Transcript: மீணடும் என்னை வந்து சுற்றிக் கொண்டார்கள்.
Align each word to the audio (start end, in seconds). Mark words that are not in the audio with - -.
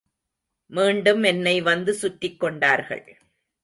மீணடும் 0.69 1.23
என்னை 1.23 1.61
வந்து 1.61 1.93
சுற்றிக் 1.93 2.39
கொண்டார்கள். 2.39 3.05